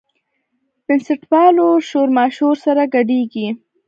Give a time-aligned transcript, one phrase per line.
[0.85, 3.47] بنسټپالو شورماشور سره ګډېږي.